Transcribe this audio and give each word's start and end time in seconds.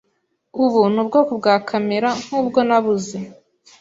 Ubu 0.63 0.81
ni 0.93 0.99
ubwoko 1.03 1.31
bwa 1.39 1.55
kamera 1.67 2.09
nkubwo 2.23 2.59
nabuze. 2.67 3.17